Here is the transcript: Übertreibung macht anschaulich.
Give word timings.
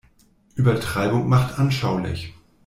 Übertreibung 0.55 1.29
macht 1.29 1.59
anschaulich. 1.59 2.33